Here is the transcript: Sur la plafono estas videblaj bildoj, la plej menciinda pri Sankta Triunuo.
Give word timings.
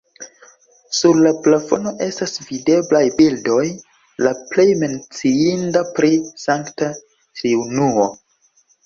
Sur 0.99 1.17
la 1.25 1.31
plafono 1.47 1.91
estas 2.05 2.31
videblaj 2.47 3.01
bildoj, 3.19 3.65
la 4.29 4.31
plej 4.53 4.65
menciinda 4.85 5.85
pri 6.01 6.11
Sankta 6.47 6.89
Triunuo. 7.11 8.09